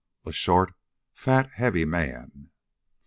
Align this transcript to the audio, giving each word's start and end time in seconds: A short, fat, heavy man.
A 0.25 0.31
short, 0.33 0.73
fat, 1.13 1.51
heavy 1.57 1.85
man. 1.85 2.49